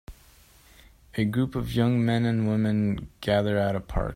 [1.13, 4.09] A group of young men and woman gather at a park.